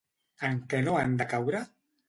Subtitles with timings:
[0.47, 1.65] En què no han de caure?